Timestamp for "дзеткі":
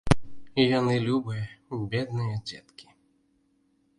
2.53-2.87